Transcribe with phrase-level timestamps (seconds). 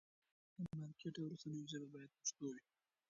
[0.57, 2.61] د مارکېټ او رسنیو ژبه باید پښتو وي.